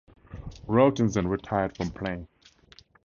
[0.67, 2.27] Rautins then retired from playing.